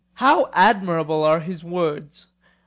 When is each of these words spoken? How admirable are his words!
How 0.15 0.49
admirable 0.53 1.23
are 1.23 1.41
his 1.41 1.63
words! 1.63 2.29